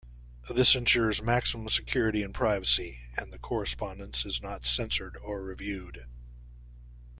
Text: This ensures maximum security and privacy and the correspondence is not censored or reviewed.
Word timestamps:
This 0.49 0.73
ensures 0.73 1.21
maximum 1.21 1.69
security 1.69 2.23
and 2.23 2.33
privacy 2.33 3.01
and 3.17 3.31
the 3.31 3.37
correspondence 3.37 4.25
is 4.25 4.41
not 4.41 4.65
censored 4.65 5.15
or 5.17 5.43
reviewed. 5.43 6.07